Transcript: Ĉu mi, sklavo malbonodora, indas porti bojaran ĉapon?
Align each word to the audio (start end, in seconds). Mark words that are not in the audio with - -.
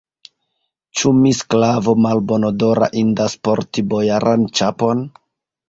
Ĉu 1.01 1.11
mi, 1.17 1.33
sklavo 1.39 1.95
malbonodora, 2.07 2.89
indas 3.03 3.37
porti 3.49 3.87
bojaran 3.95 4.51
ĉapon? 4.61 5.09